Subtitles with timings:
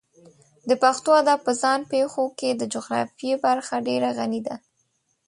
[0.69, 4.55] د پښتو ادب په ځان پېښو کې د جغرافیې برخه ډېره غني ده.